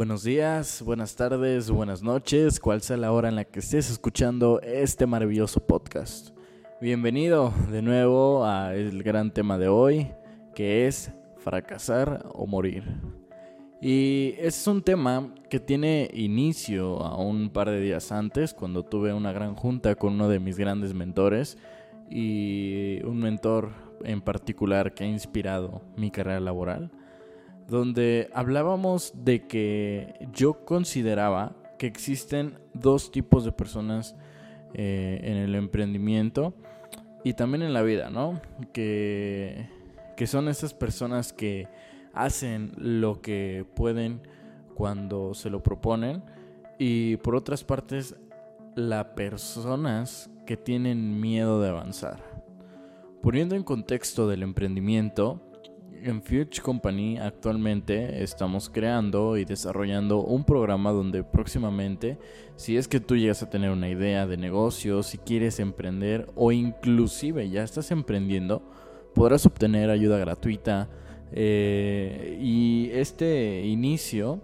Buenos 0.00 0.22
días, 0.22 0.80
buenas 0.80 1.14
tardes, 1.14 1.70
buenas 1.70 2.02
noches, 2.02 2.58
cual 2.58 2.80
sea 2.80 2.96
la 2.96 3.12
hora 3.12 3.28
en 3.28 3.36
la 3.36 3.44
que 3.44 3.58
estés 3.58 3.90
escuchando 3.90 4.58
este 4.62 5.04
maravilloso 5.04 5.60
podcast. 5.60 6.30
Bienvenido 6.80 7.52
de 7.70 7.82
nuevo 7.82 8.46
al 8.46 9.02
gran 9.02 9.30
tema 9.30 9.58
de 9.58 9.68
hoy, 9.68 10.10
que 10.54 10.86
es 10.86 11.12
fracasar 11.36 12.24
o 12.32 12.46
morir. 12.46 12.82
Y 13.82 14.36
es 14.38 14.66
un 14.66 14.80
tema 14.80 15.34
que 15.50 15.60
tiene 15.60 16.08
inicio 16.14 17.02
a 17.02 17.18
un 17.18 17.50
par 17.50 17.68
de 17.68 17.82
días 17.82 18.10
antes, 18.10 18.54
cuando 18.54 18.82
tuve 18.82 19.12
una 19.12 19.32
gran 19.32 19.54
junta 19.54 19.96
con 19.96 20.14
uno 20.14 20.30
de 20.30 20.40
mis 20.40 20.56
grandes 20.56 20.94
mentores 20.94 21.58
y 22.08 23.02
un 23.04 23.18
mentor 23.18 23.72
en 24.02 24.22
particular 24.22 24.94
que 24.94 25.04
ha 25.04 25.08
inspirado 25.08 25.82
mi 25.94 26.10
carrera 26.10 26.40
laboral 26.40 26.90
donde 27.70 28.28
hablábamos 28.34 29.12
de 29.24 29.46
que 29.46 30.28
yo 30.32 30.64
consideraba 30.64 31.54
que 31.78 31.86
existen 31.86 32.58
dos 32.74 33.12
tipos 33.12 33.44
de 33.44 33.52
personas 33.52 34.16
eh, 34.74 35.20
en 35.22 35.36
el 35.36 35.54
emprendimiento 35.54 36.52
y 37.22 37.34
también 37.34 37.62
en 37.62 37.72
la 37.72 37.82
vida, 37.82 38.10
¿no? 38.10 38.40
Que, 38.72 39.68
que 40.16 40.26
son 40.26 40.48
esas 40.48 40.74
personas 40.74 41.32
que 41.32 41.68
hacen 42.12 42.72
lo 42.76 43.20
que 43.20 43.64
pueden 43.76 44.20
cuando 44.74 45.32
se 45.32 45.48
lo 45.48 45.62
proponen 45.62 46.24
y 46.76 47.18
por 47.18 47.36
otras 47.36 47.62
partes 47.62 48.16
las 48.74 49.04
personas 49.06 50.28
que 50.44 50.56
tienen 50.56 51.20
miedo 51.20 51.60
de 51.62 51.68
avanzar. 51.68 52.18
Poniendo 53.22 53.54
en 53.54 53.62
contexto 53.62 54.26
del 54.26 54.42
emprendimiento, 54.42 55.40
en 56.02 56.22
Future 56.22 56.62
Company 56.62 57.18
actualmente 57.18 58.22
estamos 58.22 58.68
creando 58.68 59.36
y 59.36 59.44
desarrollando 59.44 60.22
un 60.22 60.44
programa 60.44 60.92
donde 60.92 61.22
próximamente, 61.22 62.18
si 62.56 62.76
es 62.76 62.88
que 62.88 63.00
tú 63.00 63.16
llegas 63.16 63.42
a 63.42 63.50
tener 63.50 63.70
una 63.70 63.88
idea 63.88 64.26
de 64.26 64.36
negocio, 64.36 65.02
si 65.02 65.18
quieres 65.18 65.60
emprender 65.60 66.30
o 66.34 66.52
inclusive 66.52 67.48
ya 67.50 67.62
estás 67.62 67.90
emprendiendo, 67.90 68.62
podrás 69.14 69.46
obtener 69.46 69.90
ayuda 69.90 70.18
gratuita. 70.18 70.88
Eh, 71.32 72.38
y 72.40 72.90
este 72.92 73.64
inicio 73.64 74.40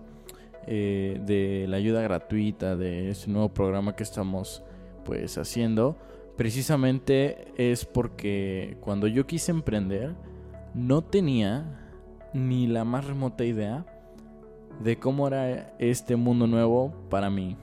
eh, 0.66 1.20
de 1.24 1.66
la 1.68 1.78
ayuda 1.78 2.02
gratuita 2.02 2.76
de 2.76 3.10
este 3.10 3.30
nuevo 3.30 3.48
programa 3.52 3.96
que 3.96 4.02
estamos 4.02 4.62
pues 5.04 5.38
haciendo, 5.38 5.96
precisamente 6.36 7.48
es 7.56 7.84
porque 7.84 8.76
cuando 8.80 9.06
yo 9.06 9.26
quise 9.26 9.52
emprender, 9.52 10.14
no 10.76 11.02
tenía 11.02 11.64
ni 12.34 12.66
la 12.66 12.84
más 12.84 13.06
remota 13.06 13.44
idea 13.44 13.86
de 14.80 14.98
cómo 14.98 15.26
era 15.26 15.74
este 15.78 16.16
mundo 16.16 16.46
nuevo 16.46 16.92
para 17.08 17.30
mí. 17.30 17.56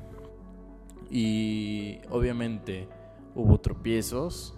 Y 1.12 2.00
obviamente 2.10 2.90
hubo 3.36 3.60
tropiezos, 3.60 4.56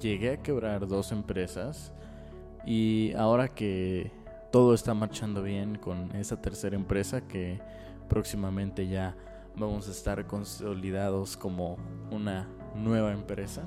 llegué 0.00 0.30
a 0.30 0.42
quebrar 0.42 0.86
dos 0.86 1.10
empresas 1.10 1.92
y 2.64 3.12
ahora 3.14 3.48
que 3.48 4.12
todo 4.52 4.74
está 4.74 4.94
marchando 4.94 5.42
bien 5.42 5.76
con 5.76 6.14
esa 6.14 6.40
tercera 6.40 6.76
empresa 6.76 7.26
que 7.26 7.60
próximamente 8.08 8.86
ya 8.86 9.16
vamos 9.56 9.88
a 9.88 9.90
estar 9.90 10.24
consolidados 10.28 11.36
como 11.36 11.78
una 12.12 12.48
nueva 12.76 13.12
empresa 13.12 13.64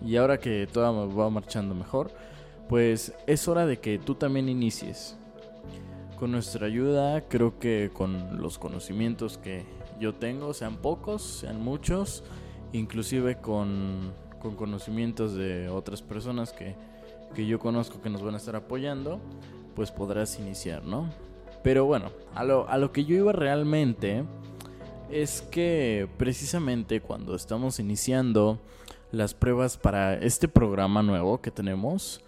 y 0.00 0.16
ahora 0.16 0.38
que 0.38 0.66
todo 0.72 1.14
va 1.14 1.30
marchando 1.30 1.74
mejor, 1.74 2.12
pues 2.68 3.14
es 3.26 3.48
hora 3.48 3.66
de 3.66 3.78
que 3.78 3.98
tú 3.98 4.14
también 4.14 4.48
inicies. 4.48 5.16
Con 6.18 6.32
nuestra 6.32 6.66
ayuda, 6.66 7.20
creo 7.28 7.58
que 7.58 7.90
con 7.92 8.40
los 8.40 8.58
conocimientos 8.58 9.38
que 9.38 9.64
yo 10.00 10.14
tengo, 10.14 10.54
sean 10.54 10.76
pocos, 10.78 11.22
sean 11.22 11.62
muchos, 11.62 12.24
inclusive 12.72 13.36
con, 13.36 14.12
conocimientos 14.56 15.34
de 15.34 15.68
otras 15.68 16.02
personas 16.02 16.52
que, 16.52 16.74
que 17.34 17.46
yo 17.46 17.58
conozco 17.58 18.00
que 18.00 18.08
nos 18.08 18.22
van 18.22 18.34
a 18.34 18.38
estar 18.38 18.56
apoyando, 18.56 19.20
pues 19.74 19.90
podrás 19.90 20.38
iniciar, 20.38 20.84
¿no? 20.84 21.10
Pero 21.62 21.84
bueno, 21.84 22.12
a 22.34 22.44
lo, 22.44 22.68
a 22.68 22.78
lo 22.78 22.92
que 22.92 23.04
yo 23.04 23.16
iba 23.16 23.32
realmente 23.32 24.24
es 25.10 25.42
que 25.42 26.08
precisamente 26.16 27.00
cuando 27.00 27.34
estamos 27.34 27.78
iniciando 27.78 28.58
las 29.12 29.34
pruebas 29.34 29.76
para 29.76 30.14
este 30.14 30.48
programa 30.48 31.02
nuevo 31.02 31.40
que 31.40 31.50
tenemos, 31.50 32.22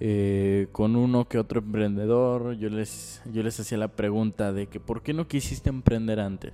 eh, 0.00 0.68
con 0.72 0.96
uno 0.96 1.28
que 1.28 1.38
otro 1.38 1.60
emprendedor, 1.60 2.54
yo 2.54 2.68
les, 2.70 3.22
yo 3.32 3.42
les 3.42 3.58
hacía 3.60 3.78
la 3.78 3.88
pregunta 3.88 4.52
de 4.52 4.66
que 4.66 4.80
¿por 4.80 5.02
qué 5.02 5.12
no 5.12 5.28
quisiste 5.28 5.68
emprender 5.68 6.20
antes? 6.20 6.52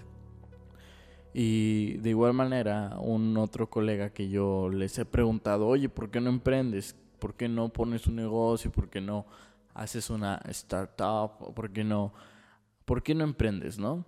Y 1.33 1.99
de 1.99 2.11
igual 2.11 2.33
manera, 2.33 2.97
un 2.99 3.37
otro 3.37 3.69
colega 3.69 4.11
que 4.11 4.29
yo 4.29 4.69
les 4.71 4.99
he 4.99 5.05
preguntado, 5.05 5.67
oye, 5.67 5.89
¿por 5.89 6.11
qué 6.11 6.21
no 6.21 6.31
emprendes? 6.31 6.97
¿Por 7.19 7.35
qué 7.35 7.49
no 7.49 7.69
pones 7.69 8.07
un 8.07 8.17
negocio? 8.17 8.73
¿Por 8.73 8.89
qué 8.89 9.01
no 9.01 9.27
haces 9.75 10.11
una 10.11 10.41
startup? 10.49 11.55
¿Por 11.55 11.71
qué 11.71 11.85
no, 11.85 12.13
por 12.85 13.03
qué 13.03 13.15
no 13.15 13.25
emprendes? 13.25 13.79
¿No? 13.79 14.05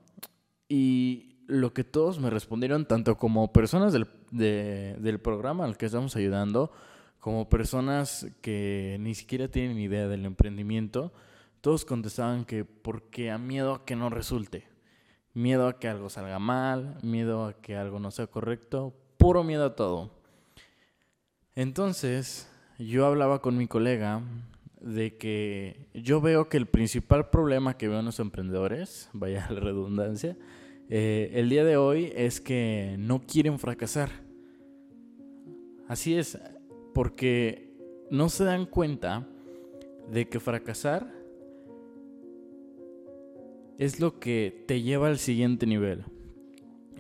Y 0.68 1.36
lo 1.46 1.72
que 1.72 1.84
todos 1.84 2.18
me 2.18 2.30
respondieron, 2.30 2.86
tanto 2.86 3.16
como 3.16 3.52
personas 3.52 3.92
del, 3.92 4.08
del 4.30 5.20
programa 5.20 5.64
al 5.64 5.76
que 5.76 5.86
estamos 5.86 6.16
ayudando, 6.16 6.72
como 7.20 7.48
personas 7.48 8.26
que 8.40 8.96
ni 9.00 9.14
siquiera 9.14 9.48
tienen 9.48 9.78
idea 9.78 10.08
del 10.08 10.24
emprendimiento, 10.24 11.12
todos 11.60 11.84
contestaban 11.84 12.46
que 12.46 12.64
porque 12.64 13.30
a 13.30 13.38
miedo 13.38 13.74
a 13.74 13.84
que 13.84 13.94
no 13.94 14.08
resulte, 14.08 14.66
miedo 15.34 15.68
a 15.68 15.78
que 15.78 15.88
algo 15.88 16.08
salga 16.08 16.38
mal, 16.38 16.98
miedo 17.02 17.44
a 17.44 17.60
que 17.60 17.76
algo 17.76 18.00
no 18.00 18.10
sea 18.10 18.26
correcto, 18.26 18.94
puro 19.18 19.44
miedo 19.44 19.66
a 19.66 19.76
todo. 19.76 20.10
Entonces, 21.54 22.50
yo 22.78 23.04
hablaba 23.04 23.42
con 23.42 23.58
mi 23.58 23.66
colega 23.66 24.22
de 24.80 25.18
que 25.18 25.88
yo 25.92 26.22
veo 26.22 26.48
que 26.48 26.56
el 26.56 26.66
principal 26.66 27.28
problema 27.28 27.76
que 27.76 27.88
veo 27.88 27.98
en 27.98 28.06
los 28.06 28.18
emprendedores, 28.18 29.10
vaya 29.12 29.46
la 29.50 29.60
redundancia, 29.60 30.38
eh, 30.88 31.30
el 31.34 31.50
día 31.50 31.64
de 31.64 31.76
hoy 31.76 32.12
es 32.16 32.40
que 32.40 32.96
no 32.98 33.20
quieren 33.20 33.58
fracasar. 33.58 34.10
Así 35.86 36.16
es, 36.16 36.38
porque 36.94 37.72
no 38.10 38.28
se 38.28 38.44
dan 38.44 38.66
cuenta 38.66 39.26
de 40.10 40.28
que 40.28 40.40
fracasar 40.40 41.12
es 43.78 44.00
lo 44.00 44.18
que 44.20 44.64
te 44.66 44.82
lleva 44.82 45.08
al 45.08 45.18
siguiente 45.18 45.66
nivel. 45.66 46.04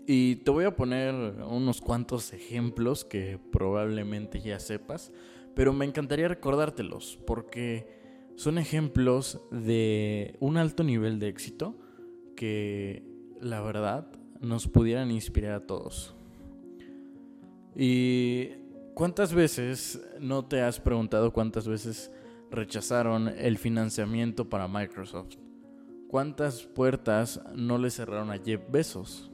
Y 0.06 0.36
te 0.36 0.50
voy 0.50 0.64
a 0.64 0.74
poner 0.74 1.14
unos 1.42 1.80
cuantos 1.80 2.32
ejemplos 2.32 3.04
que 3.04 3.38
probablemente 3.52 4.40
ya 4.40 4.58
sepas, 4.58 5.12
pero 5.54 5.72
me 5.72 5.84
encantaría 5.84 6.26
recordártelos 6.26 7.18
porque 7.26 8.00
son 8.34 8.56
ejemplos 8.58 9.40
de 9.50 10.36
un 10.40 10.56
alto 10.56 10.82
nivel 10.82 11.18
de 11.18 11.28
éxito 11.28 11.76
que 12.34 13.04
la 13.40 13.60
verdad 13.60 14.10
nos 14.40 14.66
pudieran 14.66 15.10
inspirar 15.10 15.52
a 15.52 15.66
todos. 15.66 16.14
Y 17.76 18.48
¿Cuántas 19.00 19.32
veces 19.32 19.98
no 20.20 20.44
te 20.44 20.60
has 20.60 20.78
preguntado 20.78 21.32
cuántas 21.32 21.66
veces 21.66 22.12
rechazaron 22.50 23.28
el 23.28 23.56
financiamiento 23.56 24.50
para 24.50 24.68
Microsoft? 24.68 25.36
¿Cuántas 26.06 26.64
puertas 26.64 27.40
no 27.54 27.78
le 27.78 27.88
cerraron 27.88 28.30
a 28.30 28.36
Jeff 28.36 28.60
Bezos? 28.70 29.30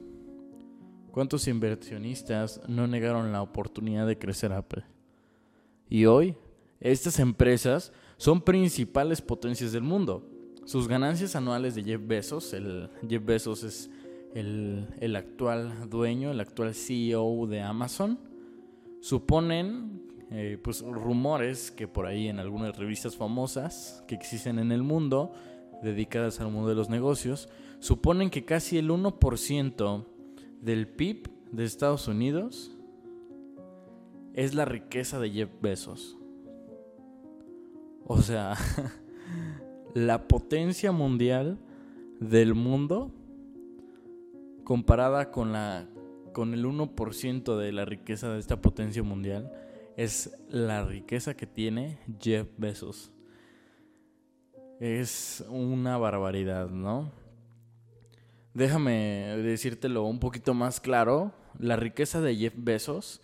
¿Cuántos 1.11 1.49
inversionistas 1.49 2.61
no 2.69 2.87
negaron 2.87 3.33
la 3.33 3.41
oportunidad 3.41 4.07
de 4.07 4.17
crecer 4.17 4.53
Apple? 4.53 4.85
Y 5.89 6.05
hoy, 6.05 6.37
estas 6.79 7.19
empresas 7.19 7.91
son 8.15 8.39
principales 8.39 9.21
potencias 9.21 9.73
del 9.73 9.83
mundo. 9.83 10.29
Sus 10.63 10.87
ganancias 10.87 11.35
anuales 11.35 11.75
de 11.75 11.83
Jeff 11.83 12.01
Bezos, 12.01 12.53
el 12.53 12.89
Jeff 13.05 13.25
Bezos 13.25 13.63
es 13.63 13.89
el, 14.33 14.87
el 15.01 15.17
actual 15.17 15.89
dueño, 15.89 16.31
el 16.31 16.39
actual 16.39 16.73
CEO 16.73 17.47
de 17.47 17.59
Amazon, 17.59 18.26
suponen 19.01 20.01
eh, 20.29 20.59
pues 20.61 20.81
rumores 20.81 21.71
que 21.71 21.87
por 21.87 22.05
ahí 22.05 22.27
en 22.27 22.39
algunas 22.39 22.77
revistas 22.77 23.15
famosas 23.15 24.03
que 24.07 24.15
existen 24.15 24.59
en 24.59 24.71
el 24.71 24.83
mundo 24.83 25.31
dedicadas 25.81 26.41
al 26.41 26.51
mundo 26.51 26.69
de 26.69 26.75
los 26.75 26.89
negocios 26.89 27.49
suponen 27.79 28.29
que 28.29 28.43
casi 28.43 28.77
el 28.77 28.89
1% 28.89 30.05
del 30.61 30.87
PIB 30.87 31.29
de 31.51 31.63
Estados 31.63 32.07
Unidos 32.07 32.75
es 34.33 34.53
la 34.53 34.65
riqueza 34.65 35.19
de 35.19 35.31
Jeff 35.31 35.49
Bezos. 35.61 36.17
O 38.05 38.21
sea, 38.21 38.55
la 39.93 40.27
potencia 40.27 40.91
mundial 40.91 41.57
del 42.19 42.53
mundo 42.53 43.11
comparada 44.63 45.31
con 45.31 45.53
la 45.53 45.87
con 46.37 46.53
el 46.53 46.65
1% 46.65 47.57
de 47.57 47.71
la 47.71 47.83
riqueza 47.83 48.29
de 48.31 48.37
esta 48.37 48.61
potencia 48.61 49.01
mundial 49.01 49.51
es 49.95 50.37
la 50.49 50.85
riqueza 50.85 51.35
que 51.35 51.47
tiene 51.47 51.97
Jeff 52.21 52.47
Bezos. 52.57 53.11
Es 54.79 55.43
una 55.49 55.97
barbaridad, 55.97 56.69
¿no? 56.69 57.11
déjame 58.53 59.35
decírtelo 59.37 60.03
un 60.03 60.19
poquito 60.19 60.53
más 60.53 60.79
claro. 60.79 61.33
La 61.57 61.75
riqueza 61.75 62.21
de 62.21 62.35
Jeff 62.35 62.53
Bezos, 62.55 63.19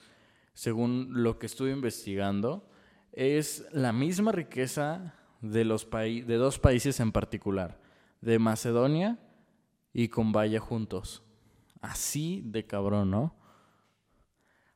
según 0.55 1.09
lo 1.11 1.37
que 1.37 1.45
estuve 1.45 1.69
investigando, 1.69 2.67
es 3.11 3.63
la 3.71 3.93
misma 3.93 4.31
riqueza 4.31 5.13
de, 5.39 5.65
los 5.65 5.87
de 5.91 6.35
dos 6.37 6.57
países 6.57 6.99
en 6.99 7.11
particular, 7.11 7.79
de 8.21 8.39
Macedonia 8.39 9.19
y 9.93 10.07
con 10.07 10.31
Valle 10.31 10.57
juntos. 10.57 11.21
Así 11.83 12.41
de 12.45 12.65
cabrón, 12.65 13.11
¿no? 13.11 13.35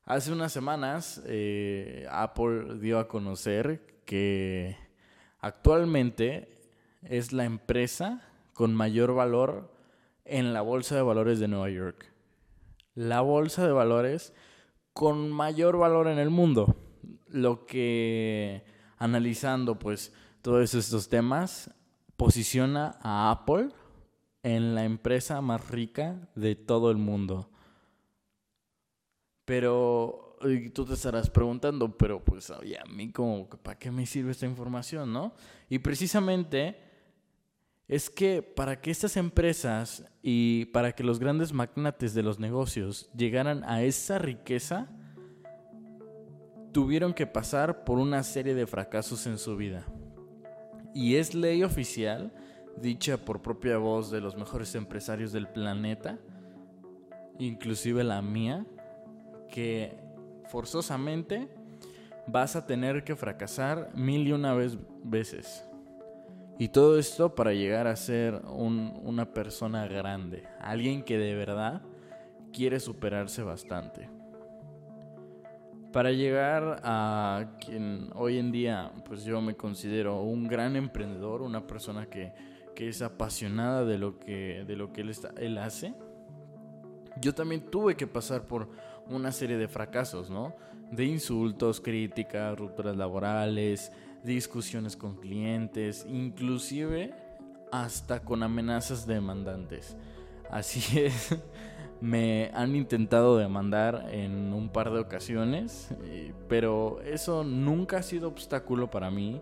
Hace 0.03 0.33
unas 0.33 0.51
semanas 0.51 1.23
eh, 1.25 2.05
Apple 2.11 2.79
dio 2.79 2.99
a 2.99 3.07
conocer 3.07 4.01
que 4.03 4.75
actualmente 5.39 6.59
es 7.03 7.31
la 7.31 7.45
empresa 7.45 8.29
con 8.53 8.75
mayor 8.75 9.15
valor 9.15 9.73
en 10.25 10.53
la 10.53 10.59
Bolsa 10.59 10.97
de 10.97 11.01
Valores 11.01 11.39
de 11.39 11.47
Nueva 11.47 11.69
York. 11.69 12.11
La 12.93 13.21
Bolsa 13.21 13.65
de 13.65 13.71
Valores 13.71 14.33
con 14.91 15.31
mayor 15.31 15.77
valor 15.77 16.07
en 16.09 16.19
el 16.19 16.29
mundo. 16.29 16.75
Lo 17.29 17.65
que 17.65 18.65
analizando 18.97 19.79
pues 19.79 20.13
todos 20.41 20.73
estos 20.73 21.07
temas 21.07 21.73
posiciona 22.17 22.99
a 23.01 23.31
Apple 23.31 23.69
en 24.47 24.75
la 24.75 24.85
empresa 24.85 25.41
más 25.41 25.69
rica 25.69 26.29
de 26.33 26.55
todo 26.55 26.89
el 26.89 26.95
mundo. 26.95 27.49
Pero 29.43 30.37
tú 30.73 30.85
te 30.85 30.93
estarás 30.93 31.29
preguntando, 31.29 31.97
pero 31.97 32.23
pues 32.23 32.49
a 32.49 32.61
mí 32.89 33.11
como, 33.11 33.49
¿para 33.49 33.77
qué 33.77 33.91
me 33.91 34.05
sirve 34.05 34.31
esta 34.31 34.45
información, 34.45 35.11
no? 35.11 35.33
Y 35.69 35.79
precisamente 35.79 36.77
es 37.89 38.09
que 38.09 38.41
para 38.41 38.79
que 38.79 38.89
estas 38.89 39.17
empresas 39.17 40.05
y 40.21 40.65
para 40.67 40.93
que 40.93 41.03
los 41.03 41.19
grandes 41.19 41.51
magnates 41.51 42.13
de 42.13 42.23
los 42.23 42.39
negocios 42.39 43.09
llegaran 43.13 43.65
a 43.65 43.83
esa 43.83 44.17
riqueza, 44.17 44.87
tuvieron 46.71 47.13
que 47.13 47.27
pasar 47.27 47.83
por 47.83 47.97
una 47.99 48.23
serie 48.23 48.55
de 48.55 48.65
fracasos 48.65 49.27
en 49.27 49.37
su 49.37 49.57
vida. 49.57 49.85
Y 50.93 51.15
es 51.15 51.33
ley 51.33 51.63
oficial, 51.63 52.33
dicha 52.81 53.17
por 53.17 53.41
propia 53.41 53.77
voz 53.77 54.11
de 54.11 54.21
los 54.21 54.35
mejores 54.35 54.75
empresarios 54.75 55.31
del 55.31 55.47
planeta, 55.47 56.17
inclusive 57.39 58.03
la 58.03 58.21
mía, 58.21 58.65
que 59.49 59.97
forzosamente 60.49 61.47
vas 62.27 62.55
a 62.55 62.65
tener 62.65 63.03
que 63.03 63.15
fracasar 63.15 63.91
mil 63.95 64.27
y 64.27 64.31
una 64.31 64.53
vez, 64.53 64.77
veces. 65.03 65.65
Y 66.59 66.69
todo 66.69 66.97
esto 66.97 67.35
para 67.35 67.53
llegar 67.53 67.87
a 67.87 67.95
ser 67.95 68.41
una 68.45 69.31
persona 69.33 69.87
grande, 69.87 70.43
alguien 70.59 71.03
que 71.03 71.17
de 71.17 71.35
verdad 71.35 71.81
quiere 72.51 72.79
superarse 72.79 73.43
bastante. 73.43 74.09
Para 75.93 76.11
llegar 76.11 76.81
a 76.83 77.57
quien 77.59 78.09
hoy 78.15 78.39
en 78.39 78.51
día, 78.51 78.91
pues 79.05 79.23
yo 79.23 79.39
me 79.41 79.55
considero 79.55 80.21
un 80.21 80.47
gran 80.47 80.75
emprendedor, 80.75 81.41
una 81.41 81.65
persona 81.65 82.07
que, 82.07 82.33
es 82.79 83.01
apasionada 83.01 83.85
de 83.85 83.97
lo 83.97 84.19
que, 84.19 84.63
de 84.67 84.75
lo 84.75 84.91
que 84.91 85.01
él, 85.01 85.09
está, 85.09 85.33
él 85.37 85.57
hace, 85.57 85.93
yo 87.19 87.33
también 87.33 87.61
tuve 87.61 87.95
que 87.95 88.07
pasar 88.07 88.45
por 88.45 88.69
una 89.09 89.31
serie 89.31 89.57
de 89.57 89.67
fracasos, 89.67 90.29
¿no? 90.29 90.55
De 90.91 91.05
insultos, 91.05 91.81
críticas, 91.81 92.57
rupturas 92.57 92.95
laborales, 92.95 93.91
discusiones 94.23 94.95
con 94.95 95.15
clientes, 95.15 96.05
inclusive 96.07 97.13
hasta 97.71 98.21
con 98.21 98.43
amenazas 98.43 99.07
demandantes. 99.07 99.95
Así 100.49 100.99
es, 100.99 101.35
me 102.01 102.51
han 102.53 102.75
intentado 102.75 103.37
demandar 103.37 104.07
en 104.11 104.53
un 104.53 104.69
par 104.69 104.91
de 104.91 104.99
ocasiones, 104.99 105.89
eh, 106.03 106.33
pero 106.47 107.01
eso 107.01 107.43
nunca 107.43 107.97
ha 107.97 108.03
sido 108.03 108.27
obstáculo 108.27 108.89
para 108.89 109.09
mí, 109.09 109.41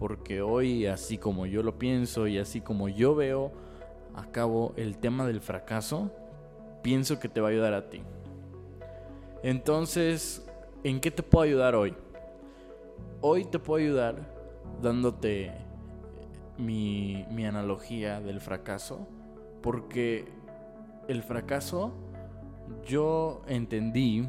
porque 0.00 0.40
hoy, 0.40 0.86
así 0.86 1.18
como 1.18 1.44
yo 1.44 1.62
lo 1.62 1.78
pienso 1.78 2.26
y 2.26 2.38
así 2.38 2.62
como 2.62 2.88
yo 2.88 3.14
veo 3.14 3.52
a 4.14 4.24
cabo 4.32 4.72
el 4.76 4.96
tema 4.96 5.26
del 5.26 5.42
fracaso, 5.42 6.10
pienso 6.82 7.20
que 7.20 7.28
te 7.28 7.42
va 7.42 7.48
a 7.48 7.50
ayudar 7.50 7.74
a 7.74 7.90
ti. 7.90 8.00
Entonces, 9.42 10.42
¿en 10.84 11.00
qué 11.02 11.10
te 11.10 11.22
puedo 11.22 11.44
ayudar 11.44 11.74
hoy? 11.74 11.94
Hoy 13.20 13.44
te 13.44 13.58
puedo 13.58 13.84
ayudar 13.84 14.16
dándote 14.80 15.52
mi, 16.56 17.26
mi 17.30 17.44
analogía 17.44 18.22
del 18.22 18.40
fracaso, 18.40 19.06
porque 19.60 20.24
el 21.08 21.22
fracaso 21.22 21.92
yo 22.86 23.42
entendí 23.46 24.26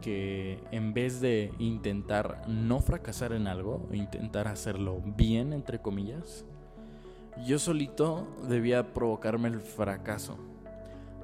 que 0.00 0.62
en 0.70 0.94
vez 0.94 1.20
de 1.20 1.52
intentar 1.58 2.42
no 2.48 2.80
fracasar 2.80 3.32
en 3.32 3.46
algo, 3.46 3.88
intentar 3.92 4.48
hacerlo 4.48 5.02
bien, 5.16 5.52
entre 5.52 5.80
comillas, 5.80 6.44
yo 7.44 7.58
solito 7.58 8.26
debía 8.48 8.94
provocarme 8.94 9.48
el 9.48 9.60
fracaso. 9.60 10.38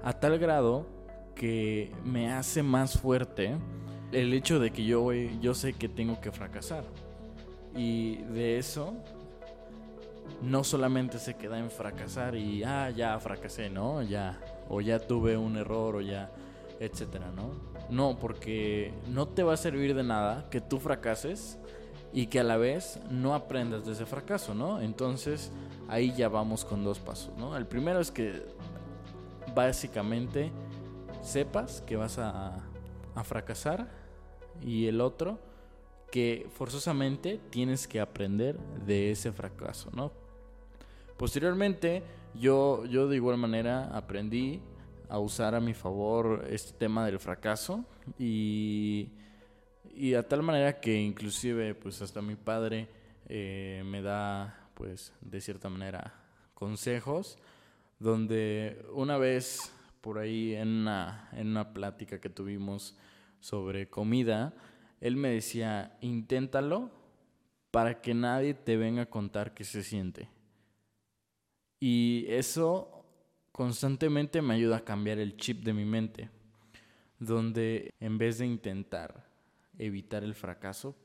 A 0.03 0.13
tal 0.13 0.39
grado 0.39 0.87
que 1.35 1.93
me 2.05 2.33
hace 2.33 2.63
más 2.63 2.99
fuerte 2.99 3.57
el 4.13 4.33
hecho 4.33 4.61
de 4.61 4.71
que 4.71 4.85
yo, 4.85 5.13
yo 5.13 5.55
sé 5.55 5.73
que 5.73 5.89
tengo 5.89 6.21
que 6.21 6.31
fracasar. 6.31 6.85
Y 7.77 8.17
de 8.17 8.59
eso 8.59 8.95
no 10.43 10.63
solamente 10.63 11.19
se 11.19 11.35
queda 11.35 11.59
en 11.59 11.71
fracasar 11.71 12.37
y, 12.37 12.63
ah, 12.63 12.91
ya 12.91 13.19
fracasé, 13.19 13.71
¿no? 13.71 14.03
Ya, 14.03 14.39
o 14.69 14.81
ya 14.81 14.99
tuve 14.99 15.37
un 15.37 15.57
error 15.57 15.97
o 15.97 16.01
ya, 16.01 16.31
etcétera, 16.81 17.31
¿no? 17.35 17.74
No, 17.91 18.19
porque 18.19 18.93
no 19.09 19.29
te 19.29 19.43
va 19.43 19.55
a 19.55 19.57
servir 19.57 19.95
de 19.95 20.03
nada 20.03 20.49
que 20.51 20.61
tú 20.61 20.79
fracases 20.79 21.59
y 22.13 22.27
que 22.27 22.41
a 22.41 22.45
la 22.45 22.57
vez 22.57 23.01
no 23.11 23.35
aprendas 23.35 23.85
de 23.85 23.93
ese 23.93 24.07
fracaso, 24.07 24.55
¿no? 24.55 24.81
Entonces 24.81 25.53
ahí 25.89 26.15
ya 26.17 26.29
vamos 26.29 26.65
con 26.65 26.85
dos 26.85 27.01
pasos, 27.01 27.37
¿no? 27.37 27.57
El 27.57 27.67
primero 27.67 28.01
es 28.01 28.11
que 28.11 28.43
básicamente 29.55 30.51
sepas 31.23 31.81
que 31.83 31.97
vas 31.97 32.19
a, 32.19 32.61
fracasar 33.23 33.89
y 34.61 34.87
el 34.87 35.01
otro 35.01 35.39
que 36.11 36.49
forzosamente 36.53 37.41
tienes 37.51 37.87
que 37.87 38.01
aprender 38.01 38.59
de 38.85 39.13
ese 39.13 39.31
fracaso, 39.31 39.91
¿no? 39.93 40.11
Posteriormente, 41.17 42.03
yo, 42.35 42.85
yo 42.87 43.09
de 43.09 43.17
igual 43.17 43.39
manera 43.39 43.97
aprendí 43.97 44.61
a 45.15 45.19
usar 45.21 45.55
a 45.55 45.61
mi 45.61 45.75
favor 45.75 46.45
este 46.51 46.73
tema 46.73 47.07
del 47.07 47.21
fracaso 47.21 47.85
y, 48.19 49.13
y 49.95 50.15
a 50.15 50.27
tal 50.27 50.43
manera 50.43 50.81
que 50.81 51.01
inclusive 51.01 51.77
pues 51.77 52.03
hasta 52.03 52.21
mi 52.21 52.35
padre 52.35 52.89
eh, 53.29 53.85
me 53.87 54.03
da 54.03 54.69
pues 54.75 55.13
de 55.21 55.41
cierta 55.41 55.69
manera 55.69 56.13
consejos 56.53 57.39
donde 58.01 58.85
una 58.93 59.17
vez 59.17 59.73
por 60.01 60.19
ahí 60.19 60.57
en 60.57 60.69
una, 60.69 61.29
en 61.33 61.47
una 61.47 61.73
plática 61.73 62.21
que 62.21 62.29
tuvimos 62.29 62.97
sobre 63.39 63.89
comida, 63.89 64.53
él 65.01 65.17
me 65.17 65.29
decía, 65.29 65.97
inténtalo 66.01 66.91
para 67.71 68.03
que 68.03 68.15
nadie 68.15 68.53
te 68.53 68.77
venga 68.77 69.03
a 69.03 69.11
contar 69.11 69.55
qué 69.55 69.63
se 69.63 69.85
siente. 69.85 70.29
Y 71.79 72.27
eso 72.29 73.04
constantemente 73.55 74.43
me 74.43 74.55
ayuda 74.55 74.79
a 74.79 74.85
cambiar 74.85 75.21
el 75.21 75.37
chip 75.37 75.63
de 75.63 75.73
mi 75.73 75.85
mente, 75.85 76.29
donde 77.21 77.95
en 78.01 78.19
vez 78.19 78.39
de 78.39 78.47
intentar 78.47 79.29
evitar 79.79 80.25
el 80.25 80.35
fracaso, 80.35 80.97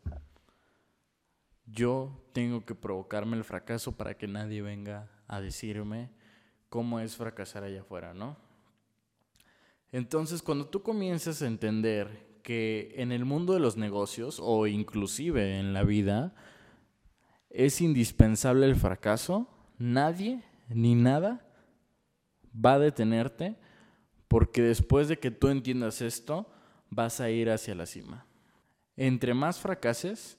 yo 1.68 2.28
tengo 2.34 2.66
que 2.66 2.74
provocarme 2.74 3.38
el 3.38 3.44
fracaso 3.44 3.96
para 3.96 4.18
que 4.18 4.28
nadie 4.28 4.64
venga 4.64 5.12
a 5.28 5.40
decirme 5.42 6.10
cómo 6.70 7.00
es 7.00 7.16
fracasar 7.16 7.64
allá 7.64 7.82
afuera, 7.82 8.16
¿no? 8.16 8.36
Entonces, 9.92 10.42
cuando 10.42 10.66
tú 10.66 10.82
comienzas 10.82 11.44
a 11.44 11.48
entender 11.48 12.40
que 12.42 12.96
en 12.96 13.12
el 13.12 13.26
mundo 13.26 13.54
de 13.54 13.60
los 13.60 13.78
negocios 13.78 14.40
o 14.42 14.66
inclusive 14.66 15.60
en 15.60 15.72
la 15.72 15.84
vida 15.84 16.34
es 17.52 17.80
indispensable 17.80 18.66
el 18.66 18.76
fracaso, 18.76 19.48
nadie 19.78 20.42
ni 20.70 20.96
nada 20.96 21.46
va 22.54 22.74
a 22.74 22.80
detenerte 22.80 23.56
porque 24.28 24.62
después 24.62 25.08
de 25.08 25.20
que 25.20 25.32
tú 25.32 25.48
entiendas 25.48 26.02
esto, 26.02 26.52
vas 26.90 27.20
a 27.20 27.30
ir 27.30 27.50
hacia 27.50 27.76
la 27.76 27.86
cima. 27.86 28.26
Entre 28.96 29.34
más 29.34 29.60
fracases, 29.60 30.38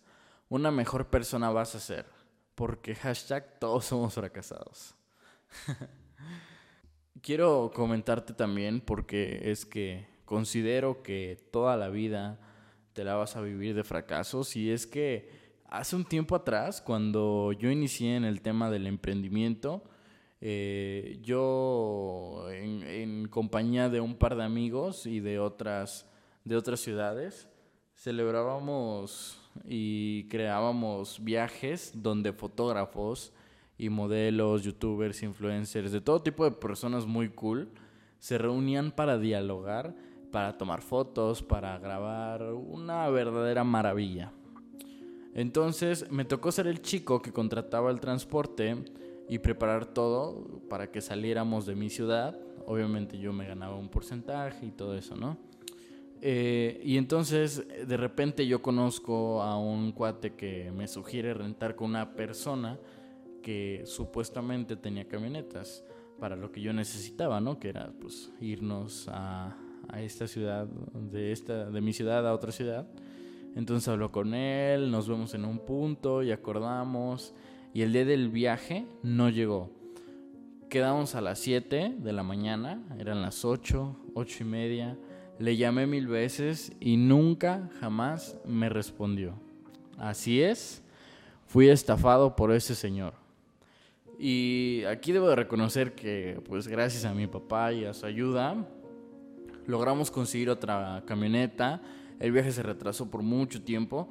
una 0.49 0.71
mejor 0.71 1.09
persona 1.09 1.51
vas 1.51 1.75
a 1.75 1.81
ser, 1.81 2.07
porque 2.55 2.95
hashtag 2.95 3.59
todos 3.59 3.87
somos 3.87 4.15
fracasados. 4.15 4.95
quiero 7.23 7.71
comentarte 7.75 8.33
también 8.33 8.81
porque 8.81 9.51
es 9.51 9.67
que 9.67 10.07
considero 10.25 11.03
que 11.03 11.49
toda 11.51 11.77
la 11.77 11.89
vida 11.89 12.39
te 12.93 13.05
la 13.05 13.15
vas 13.15 13.37
a 13.37 13.41
vivir 13.41 13.75
de 13.75 13.85
fracasos 13.85 14.57
y 14.57 14.71
es 14.71 14.87
que 14.87 15.31
hace 15.69 15.97
un 15.97 16.05
tiempo 16.05 16.35
atrás, 16.35 16.81
cuando 16.81 17.53
yo 17.53 17.71
inicié 17.71 18.17
en 18.17 18.25
el 18.25 18.43
tema 18.43 18.71
del 18.71 18.87
emprendimiento, 18.87 19.85
eh, 20.41 21.19
yo 21.23 22.47
en, 22.51 23.29
compañía 23.29 23.89
de 23.89 24.01
un 24.01 24.15
par 24.15 24.37
de 24.37 24.45
amigos 24.45 25.07
y 25.07 25.21
de 25.21 25.39
otras, 25.39 26.07
de 26.45 26.57
otras 26.57 26.81
ciudades. 26.81 27.49
Celebrábamos 27.95 29.39
y 29.65 30.25
creábamos 30.29 31.23
viajes 31.23 31.93
donde 31.95 32.33
fotógrafos 32.33 33.33
y 33.77 33.89
modelos, 33.89 34.63
youtubers, 34.63 35.23
influencers, 35.23 35.93
de 35.93 36.01
todo 36.01 36.23
tipo 36.23 36.45
de 36.45 36.51
personas 36.53 37.07
muy 37.07 37.31
cool, 37.31 37.69
se 38.19 38.39
reunían 38.39 38.93
para 38.93 39.19
dialogar, 39.19 39.95
para 40.31 40.57
tomar 40.57 40.83
fotos, 40.83 41.43
para 41.43 41.79
grabar, 41.79 42.43
una 42.53 43.09
verdadera 43.09 43.65
maravilla. 43.65 44.33
Entonces 45.35 46.11
me 46.11 46.25
tocó 46.25 46.53
ser 46.53 46.67
el 46.67 46.83
chico 46.83 47.23
que 47.23 47.33
contrataba 47.33 47.91
el 47.91 48.01
transporte 48.01 48.85
y 49.31 49.39
preparar 49.39 49.87
todo 49.87 50.61
para 50.69 50.91
que 50.91 51.01
saliéramos 51.01 51.65
de 51.65 51.77
mi 51.77 51.89
ciudad. 51.89 52.37
Obviamente 52.67 53.17
yo 53.17 53.33
me 53.33 53.47
ganaba 53.47 53.77
un 53.77 53.89
porcentaje 53.89 54.67
y 54.67 54.73
todo 54.73 54.97
eso, 54.97 55.15
¿no? 55.15 55.39
Eh, 56.21 56.81
y 56.85 56.97
entonces 56.97 57.65
de 57.87 57.97
repente 57.97 58.45
yo 58.49 58.61
conozco 58.61 59.41
a 59.41 59.57
un 59.57 59.93
cuate 59.93 60.35
que 60.35 60.73
me 60.73 60.89
sugiere 60.89 61.33
rentar 61.33 61.77
con 61.77 61.91
una 61.91 62.13
persona 62.13 62.77
que 63.41 63.85
supuestamente 63.87 64.75
tenía 64.75 65.07
camionetas 65.07 65.85
para 66.19 66.35
lo 66.35 66.51
que 66.51 66.61
yo 66.61 66.73
necesitaba, 66.73 67.41
¿no? 67.41 67.61
Que 67.61 67.69
era 67.69 67.93
pues 68.01 68.33
irnos 68.41 69.07
a, 69.09 69.57
a 69.89 70.03
esta 70.03 70.27
ciudad, 70.27 70.67
de, 70.67 71.31
esta, 71.31 71.71
de 71.71 71.81
mi 71.81 71.93
ciudad 71.93 72.27
a 72.27 72.35
otra 72.35 72.51
ciudad. 72.51 72.89
Entonces 73.55 73.87
hablo 73.87 74.11
con 74.11 74.35
él, 74.35 74.91
nos 74.91 75.09
vemos 75.09 75.35
en 75.35 75.45
un 75.45 75.61
punto 75.61 76.25
y 76.25 76.33
acordamos. 76.33 77.33
Y 77.73 77.83
el 77.83 77.93
día 77.93 78.05
del 78.05 78.31
viaje 78.31 78.85
no 79.03 79.29
llegó. 79.29 79.71
Quedamos 80.69 81.15
a 81.15 81.21
las 81.21 81.39
7 81.39 81.95
de 81.99 82.13
la 82.13 82.23
mañana, 82.23 82.83
eran 82.99 83.23
las 83.23 83.45
8, 83.45 83.97
8 84.15 84.37
y 84.41 84.45
media. 84.45 84.99
Le 85.39 85.57
llamé 85.57 85.87
mil 85.87 86.09
veces 86.09 86.73
y 86.81 86.97
nunca, 86.97 87.71
jamás 87.81 88.37
me 88.45 88.69
respondió. 88.69 89.35
Así 89.99 90.43
es, 90.43 90.83
fui 91.47 91.69
estafado 91.69 92.35
por 92.35 92.53
ese 92.53 92.75
señor. 92.75 93.15
Y 94.19 94.83
aquí 94.89 95.13
debo 95.13 95.29
de 95.29 95.37
reconocer 95.37 95.95
que, 95.95 96.41
pues 96.45 96.67
gracias 96.67 97.05
a 97.05 97.15
mi 97.15 97.27
papá 97.27 97.73
y 97.73 97.85
a 97.85 97.95
su 97.95 98.05
ayuda, 98.05 98.67
logramos 99.67 100.11
conseguir 100.11 100.51
otra 100.51 101.05
camioneta. 101.07 101.81
El 102.19 102.33
viaje 102.33 102.53
se 102.53 102.63
retrasó 102.63 103.11
por 103.11 103.23
mucho 103.23 103.63
tiempo 103.63 104.09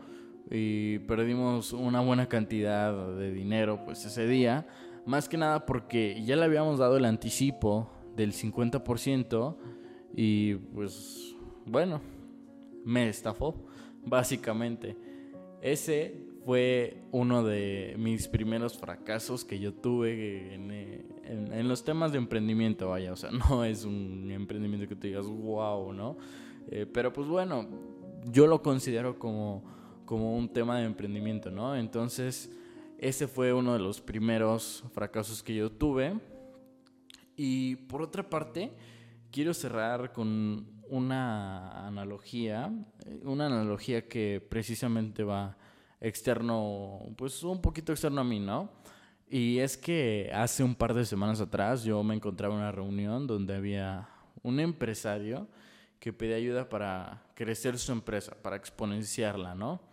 y 0.50 1.00
perdimos 1.00 1.74
una 1.74 2.02
buena 2.02 2.28
cantidad 2.28 3.16
de 3.16 3.32
dinero 3.32 3.84
pues 3.86 4.06
ese 4.06 4.28
día. 4.28 4.68
Más 5.06 5.30
que 5.30 5.38
nada 5.38 5.66
porque 5.66 6.24
ya 6.26 6.36
le 6.36 6.46
habíamos 6.46 6.80
dado 6.80 6.98
el 6.98 7.06
anticipo 7.06 7.90
del 8.16 8.34
50% 8.34 9.56
y 10.16 10.56
pues 10.56 11.36
bueno, 11.66 12.02
me 12.84 13.10
estafó 13.10 13.56
básicamente. 14.06 14.98
Ese 15.62 16.30
fue 16.46 17.04
uno 17.12 17.44
de 17.44 17.96
mis 17.98 18.28
primeros 18.28 18.78
fracasos 18.78 19.46
que 19.46 19.60
yo 19.60 19.74
tuve 19.74 20.56
en, 20.56 21.68
los 21.68 21.84
temas 21.84 22.12
de 22.12 22.18
emprendimiento, 22.18 22.90
vaya, 22.90 23.14
o 23.14 23.16
sea, 23.16 23.30
no 23.50 23.64
es 23.64 23.86
un 23.86 24.32
emprendimiento 24.32 24.88
que 24.88 24.96
te 24.96 25.08
digas, 25.08 25.28
wow, 25.28 25.94
¿no? 25.94 26.18
Eh, 26.72 26.88
pero 26.92 27.14
pues 27.14 27.28
bueno, 27.28 27.68
yo 28.26 28.48
lo 28.48 28.62
considero 28.62 29.20
como, 29.20 29.64
como 30.10 30.36
un 30.36 30.52
tema 30.52 30.80
de 30.80 30.86
emprendimiento, 30.86 31.52
¿no? 31.52 31.76
Entonces, 31.76 32.50
ese 32.98 33.28
fue 33.28 33.54
uno 33.54 33.74
de 33.74 33.80
los 33.80 34.02
primeros 34.02 34.84
fracasos 34.92 35.44
que 35.44 35.54
yo 35.54 35.72
tuve. 35.72 36.20
Y 37.36 37.76
por 37.76 38.02
otra 38.02 38.28
parte, 38.28 38.72
quiero 39.32 39.54
cerrar 39.54 40.12
con 40.12 40.82
una 40.90 41.86
analogía, 41.86 42.74
eh, 43.06 43.20
una 43.24 43.46
analogía 43.46 44.08
que 44.08 44.44
precisamente 44.50 45.24
va 45.24 45.56
externo, 46.02 47.14
pues 47.16 47.44
un 47.44 47.62
poquito 47.62 47.92
externo 47.92 48.22
a 48.22 48.24
mí, 48.24 48.40
¿no? 48.40 48.68
Y 49.30 49.60
es 49.60 49.78
que 49.78 50.32
hace 50.34 50.64
un 50.64 50.74
par 50.74 50.96
de 50.96 51.06
semanas 51.06 51.40
atrás 51.40 51.84
yo 51.84 52.02
me 52.02 52.16
encontraba 52.16 52.56
en 52.56 52.62
una 52.62 52.72
reunión 52.72 53.28
donde 53.28 53.56
había 53.56 54.10
un 54.42 54.60
empresario 54.60 55.48
que 56.00 56.14
pedía 56.14 56.38
ayuda 56.38 56.68
para 56.68 57.22
crecer 57.36 57.78
su 57.78 57.92
empresa, 57.92 58.36
para 58.42 58.56
exponenciarla, 58.56 59.54
¿no? 59.54 59.88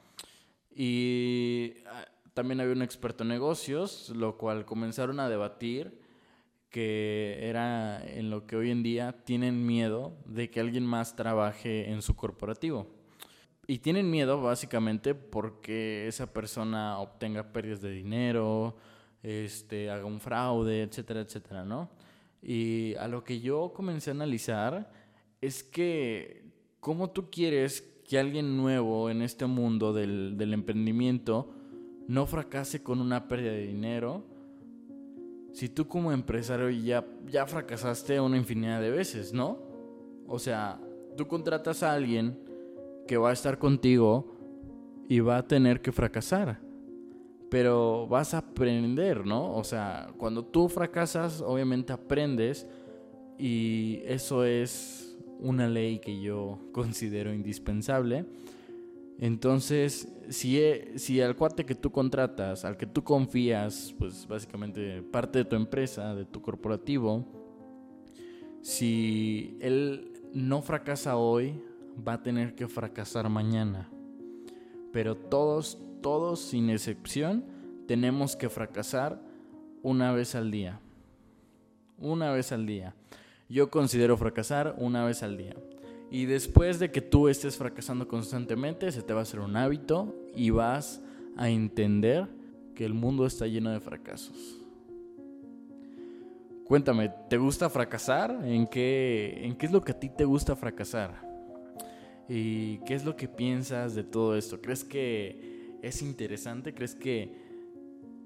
Y 0.79 1.73
ah, 1.87 2.05
también 2.35 2.61
había 2.61 2.75
un 2.75 2.83
experto 2.83 3.25
en 3.25 3.31
negocios, 3.31 4.11
lo 4.11 4.37
cual 4.37 4.67
comenzaron 4.67 5.21
a 5.21 5.29
debatir 5.29 5.99
que 6.69 7.39
era 7.41 8.05
en 8.05 8.29
lo 8.29 8.47
que 8.47 8.57
hoy 8.57 8.71
en 8.71 8.83
día 8.83 9.25
tienen 9.25 9.65
miedo 9.65 10.19
de 10.27 10.51
que 10.51 10.61
alguien 10.61 10.85
más 10.85 11.17
trabaje 11.17 11.91
en 11.91 12.03
su 12.03 12.15
corporativo. 12.15 12.87
Y 13.67 13.79
tienen 13.79 14.11
miedo 14.11 14.43
básicamente 14.43 15.15
porque 15.15 16.07
esa 16.07 16.31
persona 16.31 16.99
obtenga 16.99 17.53
pérdidas 17.55 17.81
de 17.81 17.93
dinero, 17.93 18.77
este, 19.23 19.89
haga 19.89 20.05
un 20.05 20.21
fraude, 20.21 20.83
etcétera, 20.83 21.21
etcétera, 21.21 21.65
¿no? 21.65 21.91
Y 22.43 22.95
a 22.97 23.09
lo 23.09 23.25
que 23.25 23.41
yo 23.41 23.73
comencé 23.75 24.11
a 24.11 24.13
analizar 24.13 24.93
es 25.41 25.65
que 25.65 26.45
cómo 26.81 27.11
tú 27.11 27.31
quieres 27.31 27.96
que 28.09 28.19
alguien 28.19 28.57
nuevo 28.57 29.11
en 29.11 29.23
este 29.23 29.47
mundo 29.47 29.93
del, 29.93 30.37
del 30.37 30.55
emprendimiento 30.55 31.51
no 32.09 32.27
fracase 32.27 32.83
con 32.83 33.01
una 33.01 33.27
pérdida 33.27 33.53
de 33.53 33.67
dinero 33.67 34.37
si 35.57 35.71
tú 35.71 35.89
como 35.89 36.13
empresario 36.13 36.69
ya, 36.69 37.03
ya 37.27 37.47
fracasaste 37.47 38.21
una 38.21 38.37
infinidad 38.37 38.79
de 38.79 38.91
veces, 38.91 39.33
¿no? 39.33 39.57
O 40.27 40.39
sea, 40.39 40.79
tú 41.17 41.27
contratas 41.27 41.83
a 41.83 41.95
alguien 41.95 42.39
que 43.09 43.17
va 43.17 43.31
a 43.31 43.33
estar 43.33 43.59
contigo 43.59 44.37
y 45.09 45.21
va 45.21 45.39
a 45.39 45.49
tener 45.49 45.81
que 45.81 45.93
fracasar. 45.93 46.61
Pero 47.49 48.07
vas 48.07 48.35
a 48.35 48.39
aprender, 48.39 49.25
¿no? 49.25 49.55
O 49.55 49.65
sea, 49.65 50.09
cuando 50.19 50.45
tú 50.45 50.69
fracasas, 50.69 51.41
obviamente 51.41 51.91
aprendes 51.91 52.67
y 53.39 54.03
eso 54.05 54.45
es 54.45 55.16
una 55.41 55.69
ley 55.69 55.99
que 55.99 56.21
yo 56.21 56.59
considero 56.73 57.33
indispensable. 57.33 58.27
Entonces, 59.19 60.09
si, 60.29 60.61
si 60.97 61.21
al 61.21 61.37
cuate 61.37 61.65
que 61.65 61.75
tú 61.75 61.91
contratas, 61.91 62.65
al 62.65 62.77
que 62.77 62.87
tú 62.87 63.03
confías, 63.03 63.95
pues 63.99 64.27
básicamente 64.29 65.03
parte 65.03 65.39
de 65.39 65.45
tu 65.47 65.57
empresa, 65.57 66.15
de 66.15 66.27
tu 66.27 66.43
corporativo, 66.43 67.25
si 68.61 69.57
él 69.61 70.13
no 70.35 70.61
fracasa 70.61 71.17
hoy, 71.17 71.55
va 72.07 72.15
a 72.15 72.23
tener 72.23 72.55
que 72.55 72.69
fracasar 72.69 73.29
mañana. 73.31 73.89
Pero 74.93 75.17
todos, 75.17 75.79
todos 76.03 76.41
sin 76.41 76.69
excepción, 76.69 77.45
tenemos 77.87 78.37
que 78.37 78.49
fracasar 78.49 79.23
una 79.83 80.13
vez 80.13 80.35
al 80.35 80.51
día. 80.51 80.81
Una 81.99 82.33
vez 82.33 82.53
al 82.53 82.67
día. 82.67 82.95
Yo 83.49 83.71
considero 83.71 84.17
fracasar 84.17 84.75
una 84.79 85.05
vez 85.05 85.23
al 85.23 85.37
día. 85.37 85.55
Y 86.11 86.27
después 86.27 86.79
de 86.79 86.91
que 86.91 87.01
tú 87.01 87.29
estés 87.29 87.57
fracasando 87.57 88.09
constantemente, 88.09 88.91
se 88.91 89.03
te 89.03 89.13
va 89.13 89.21
a 89.21 89.23
hacer 89.23 89.41
un 89.41 89.57
hábito 89.57 90.15
y 90.35 90.51
vas 90.51 91.01
a 91.37 91.49
entender 91.49 92.29
que 92.75 92.85
el 92.85 92.95
mundo 92.95 93.27
está 93.27 93.47
lleno 93.47 93.71
de 93.71 93.81
fracasos. 93.81 94.63
Cuéntame, 96.65 97.13
¿te 97.29 97.39
gusta 97.39 97.71
fracasar? 97.71 98.41
¿En 98.45 98.67
qué, 98.67 99.41
¿En 99.43 99.57
qué 99.57 99.67
es 99.67 99.73
lo 99.73 99.83
que 99.83 99.93
a 99.93 100.01
ti 100.01 100.09
te 100.09 100.25
gusta 100.25 100.57
fracasar? 100.57 101.25
¿Y 102.29 102.79
qué 102.79 102.95
es 102.95 103.05
lo 103.05 103.15
que 103.15 103.29
piensas 103.29 103.95
de 103.95 104.03
todo 104.03 104.37
esto? 104.37 104.61
¿Crees 104.61 104.83
que 104.83 105.79
es 105.83 106.03
interesante? 106.03 106.75
¿Crees 106.75 106.97
que 106.97 107.33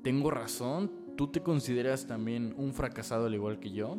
tengo 0.03 0.31
razón? 0.31 0.91
¿Tú 1.17 1.29
te 1.29 1.43
consideras 1.43 2.07
también 2.07 2.55
un 2.57 2.73
fracasado 2.73 3.27
al 3.27 3.35
igual 3.35 3.61
que 3.61 3.73
yo? 3.73 3.99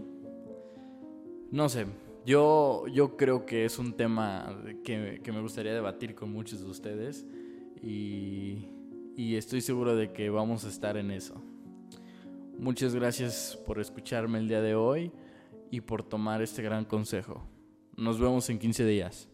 No 1.51 1.67
sé, 1.67 1.86
yo, 2.25 2.86
yo 2.88 3.17
creo 3.17 3.46
que 3.46 3.65
es 3.65 3.77
un 3.77 3.91
tema 3.91 4.58
que, 4.86 5.22
me 5.25 5.41
gustaría 5.41 5.74
debatir 5.74 6.15
con 6.15 6.31
muchos 6.31 6.62
de 6.62 6.70
ustedes 6.70 7.25
y, 7.84 8.70
y 9.17 9.36
estoy 9.36 9.60
seguro 9.60 9.98
de 9.98 10.13
que 10.13 10.29
vamos 10.29 10.63
a 10.63 10.70
estar 10.70 10.96
en 10.96 11.12
eso. 11.12 11.41
Muchas 12.58 12.96
gracias 12.96 13.60
por 13.65 13.81
escucharme 13.81 14.39
el 14.39 14.48
día 14.48 14.62
de 14.62 14.75
hoy 14.75 15.12
y 15.72 15.81
por 15.81 16.03
tomar 16.03 16.41
este 16.41 16.62
gran 16.62 16.86
consejo. 16.86 17.43
Nos 17.98 18.17
vemos 18.17 18.50
en 18.50 18.58
15 18.58 18.86
días. 18.86 19.30